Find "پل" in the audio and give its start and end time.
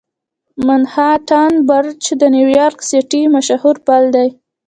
3.87-4.03